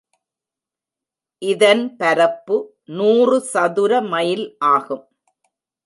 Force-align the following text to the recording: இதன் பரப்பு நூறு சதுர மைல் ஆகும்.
இதன் 1.41 1.83
பரப்பு 1.97 2.57
நூறு 2.97 3.39
சதுர 3.53 4.01
மைல் 4.01 4.45
ஆகும். 4.73 5.05